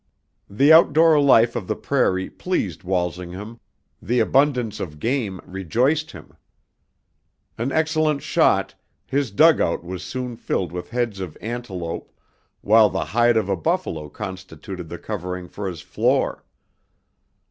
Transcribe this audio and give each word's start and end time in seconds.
The 0.49 0.73
outdoor 0.73 1.19
life 1.19 1.55
of 1.55 1.67
the 1.67 1.75
prairie 1.75 2.27
pleased 2.27 2.83
Walsingham, 2.83 3.59
the 4.01 4.19
abundance 4.19 4.79
of 4.79 4.97
game 4.99 5.39
rejoiced 5.45 6.09
him. 6.09 6.31
An 7.55 7.71
excellent 7.71 8.23
shot, 8.23 8.73
his 9.05 9.29
dugout 9.29 9.83
was 9.83 10.01
soon 10.01 10.37
filled 10.37 10.71
with 10.71 10.89
heads 10.89 11.19
of 11.19 11.37
antelope, 11.39 12.11
while 12.61 12.89
the 12.89 13.05
hide 13.05 13.37
of 13.37 13.47
a 13.47 13.55
buffalo 13.55 14.09
constituted 14.09 14.89
the 14.89 14.97
covering 14.97 15.47
for 15.47 15.67
his 15.69 15.81
floor. 15.81 16.45